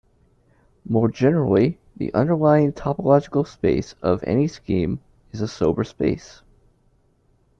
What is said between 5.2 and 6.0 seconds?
is a sober